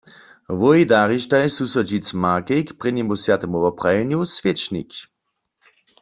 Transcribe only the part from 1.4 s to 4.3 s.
susodźic Markej k prěnjemu swjatemu woprawjenju